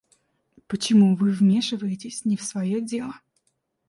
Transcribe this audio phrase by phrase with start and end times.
[0.65, 3.13] Почему вы вмешиваетесь не в своё дело?